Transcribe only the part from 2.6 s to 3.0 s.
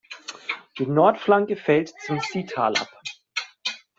ab.